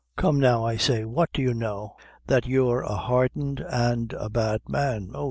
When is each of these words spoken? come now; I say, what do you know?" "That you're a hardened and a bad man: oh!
come 0.17 0.39
now; 0.39 0.65
I 0.65 0.77
say, 0.77 1.05
what 1.05 1.29
do 1.31 1.43
you 1.43 1.53
know?" 1.53 1.95
"That 2.25 2.47
you're 2.47 2.81
a 2.81 2.95
hardened 2.95 3.59
and 3.59 4.11
a 4.13 4.31
bad 4.31 4.61
man: 4.67 5.11
oh! 5.13 5.19